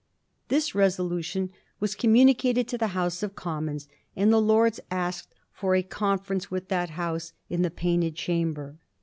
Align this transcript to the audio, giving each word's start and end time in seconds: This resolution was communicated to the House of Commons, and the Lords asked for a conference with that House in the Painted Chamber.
This 0.47 0.73
resolution 0.73 1.51
was 1.79 1.93
communicated 1.93 2.67
to 2.69 2.77
the 2.79 2.87
House 2.97 3.21
of 3.21 3.35
Commons, 3.35 3.87
and 4.15 4.33
the 4.33 4.41
Lords 4.41 4.79
asked 4.89 5.35
for 5.53 5.75
a 5.75 5.83
conference 5.83 6.49
with 6.49 6.69
that 6.69 6.89
House 6.97 7.33
in 7.51 7.61
the 7.61 7.69
Painted 7.69 8.15
Chamber. 8.15 8.79